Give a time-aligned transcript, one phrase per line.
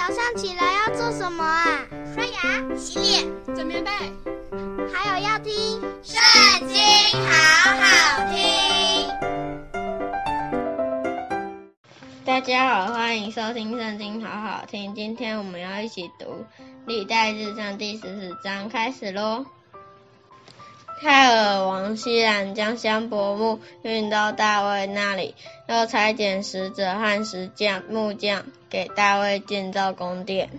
[0.00, 1.84] 早上起来要做什么啊？
[2.14, 3.22] 刷牙、洗脸、
[3.54, 3.90] 整棉被，
[4.90, 5.52] 还有要听
[6.02, 6.18] 《圣
[6.66, 6.78] 经》，
[7.20, 7.84] 好好
[8.32, 8.40] 听。
[12.24, 14.94] 大家好，欢迎收听《圣经》，好好听。
[14.94, 16.24] 今天我们要一起读
[16.86, 19.44] 《历代志上》第十四章，开始喽。
[21.02, 25.34] 泰尔王希兰将香柏木运到大卫那里，
[25.66, 30.50] 又裁剪石子和石匠、木匠给大卫建造宫殿。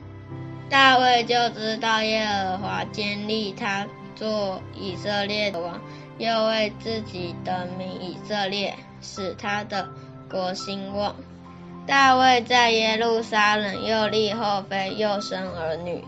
[0.68, 3.86] 大卫就知道耶和华坚立他
[4.16, 5.80] 做以色列的王，
[6.18, 9.90] 又为自己的名以色列使他的
[10.28, 11.16] 国兴旺。
[11.86, 16.04] 大卫在耶路撒冷又立后妃，又生儿女。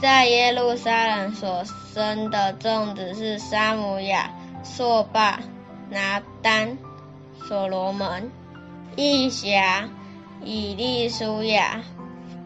[0.00, 4.30] 在耶路撒冷所生的众子是沙姆亚、
[4.62, 5.40] 朔霸、
[5.90, 6.78] 拿单、
[7.48, 8.30] 所罗门、
[8.94, 9.88] 义辖、
[10.44, 11.82] 以利舒雅、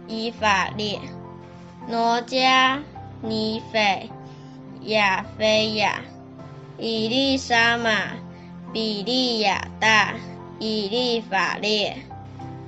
[0.08, 0.98] 以法列、
[1.88, 2.80] 挪迦、
[3.20, 4.08] 尼斐、
[4.84, 6.00] 亚非亚、
[6.78, 8.14] 以利沙玛、
[8.72, 10.14] 比利亚大、
[10.58, 12.11] 以利法列。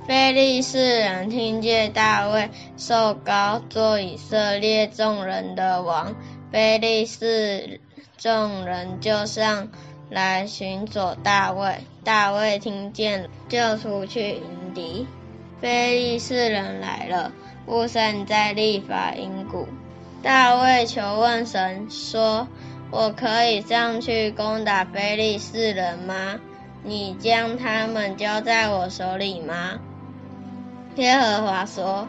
[0.07, 6.15] 非利士人听见大卫受膏做以色列众人的王，
[6.51, 7.81] 非利士
[8.15, 9.69] 众人就上
[10.11, 11.77] 来寻索大卫。
[12.03, 15.07] 大卫听见，就出去迎敌。
[15.59, 17.31] 非利士人来了，
[17.65, 19.67] 布散在立法音谷。
[20.21, 22.47] 大卫求问神说
[22.91, 26.39] ：“我可以上去攻打非利士人吗？
[26.83, 29.79] 你将他们交在我手里吗？”
[30.95, 32.07] 耶和华说：“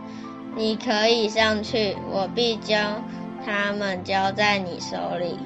[0.57, 3.03] 你可以上去，我必将
[3.45, 5.37] 他们交在你手里。”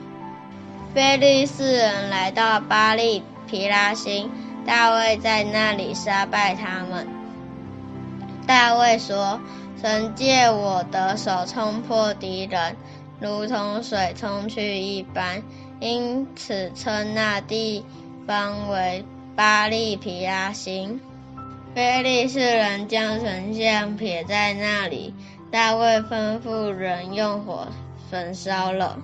[0.95, 4.31] 非利士人来到巴利皮拉星，
[4.67, 7.09] 大卫在那里杀败他们。
[8.47, 9.41] 大卫说
[9.81, 12.77] ：“神借我的手冲破敌人，
[13.21, 15.43] 如同水冲去一般，
[15.81, 17.85] 因此称那地
[18.27, 21.01] 方为巴利皮拉星。”
[21.73, 25.15] 非利士人将神像撇在那里，
[25.53, 27.69] 大卫吩咐人用火
[28.11, 28.99] 焚烧了。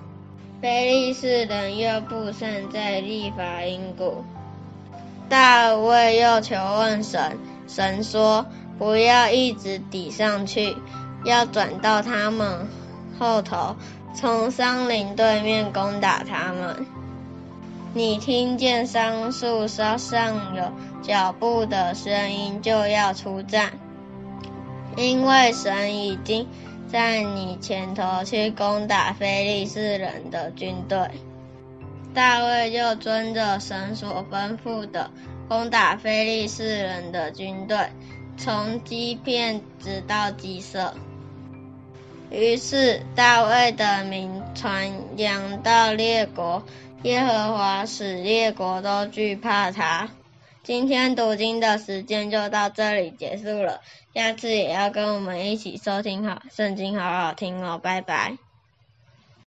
[0.61, 4.25] 非利士人又布散在利法音谷。
[5.29, 8.45] 大卫又求问神，神说
[8.77, 10.75] ：“不要一直抵上去，
[11.23, 12.67] 要转到他们
[13.17, 13.77] 后头，
[14.13, 16.85] 从桑林对面攻打他们。
[17.93, 20.71] 你听见桑树梢上有
[21.07, 23.71] 脚步的声音，就要出战，
[24.97, 26.45] 因为神已经
[26.91, 31.09] 在你前头去攻打非利士人的军队。
[32.13, 35.09] 大卫就遵着神所吩咐的，
[35.47, 37.77] 攻打非利士人的军队，
[38.35, 40.93] 从基遍直到基色。
[42.29, 46.63] 于是大卫的名传扬到列国，
[47.03, 50.09] 耶和华使列国都惧怕他。
[50.67, 53.79] 今天读经的时间就到这里结束了，
[54.13, 58.37] 下次也要跟我们一起收听好圣经，好好听哦，拜拜。